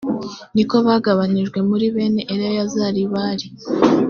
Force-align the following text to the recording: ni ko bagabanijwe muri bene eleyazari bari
ni 0.55 0.63
ko 0.69 0.75
bagabanijwe 0.87 1.59
muri 1.69 1.85
bene 1.95 2.21
eleyazari 2.33 3.01
bari 3.13 3.47